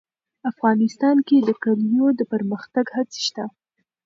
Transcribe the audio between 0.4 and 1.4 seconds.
افغانستان کې